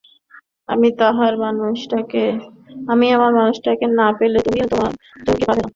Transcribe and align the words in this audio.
আমি 0.69 0.87
আমার 3.15 3.31
মানুষটাকে 3.39 3.85
না 3.99 4.07
পেলে, 4.17 4.39
তুমিও 4.45 4.65
তোমারজনকে 4.71 5.45
পাবে 5.45 5.61
না। 5.61 5.69